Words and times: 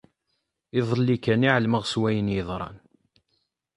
Iḍelli 0.79 1.17
kan 1.23 1.45
i 1.47 1.49
ɛelmeɣ 1.55 1.83
s 1.85 1.93
wayen 2.01 2.33
yeḍran. 2.35 2.77